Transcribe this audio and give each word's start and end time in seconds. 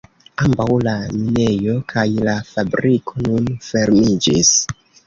Ambaŭ 0.45 0.77
la 0.87 0.95
minejo 1.17 1.75
kaj 1.95 2.07
la 2.31 2.35
fabriko 2.51 3.23
nun 3.29 3.57
fermiĝis. 3.71 4.57